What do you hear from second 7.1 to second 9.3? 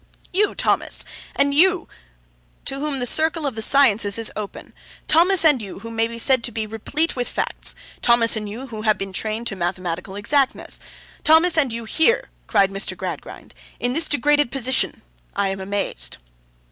with facts; Thomas and you, who have been